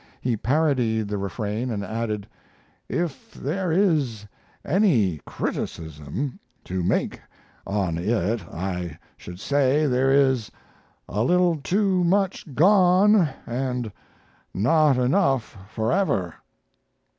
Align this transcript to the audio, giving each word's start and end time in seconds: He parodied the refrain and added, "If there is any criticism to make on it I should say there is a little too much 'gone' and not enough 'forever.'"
He 0.19 0.35
parodied 0.35 1.09
the 1.09 1.19
refrain 1.19 1.69
and 1.69 1.83
added, 1.83 2.25
"If 2.89 3.31
there 3.35 3.71
is 3.71 4.25
any 4.65 5.19
criticism 5.27 6.39
to 6.63 6.81
make 6.81 7.21
on 7.67 7.99
it 7.99 8.43
I 8.51 8.97
should 9.15 9.39
say 9.39 9.85
there 9.85 10.11
is 10.11 10.49
a 11.07 11.23
little 11.23 11.57
too 11.57 12.03
much 12.03 12.51
'gone' 12.55 13.29
and 13.45 13.91
not 14.55 14.97
enough 14.97 15.55
'forever.'" 15.69 16.33